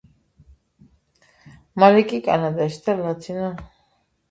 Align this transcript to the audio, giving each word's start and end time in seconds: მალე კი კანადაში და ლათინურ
მალე 1.85 2.07
კი 2.09 2.23
კანადაში 2.31 2.83
და 2.89 2.99
ლათინურ 3.05 3.65